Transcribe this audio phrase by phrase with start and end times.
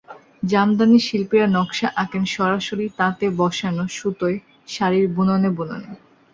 [0.43, 4.37] জামদানির শিল্পীরা নকশা আঁকেন সরাসরি তাঁতে বসানো সুতোয়
[4.67, 5.89] শাড়ির বুননে বুননে।